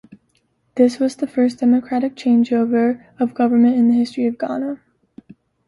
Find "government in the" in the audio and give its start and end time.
3.35-3.93